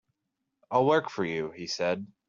[0.71, 2.07] "I'll work for you," he said.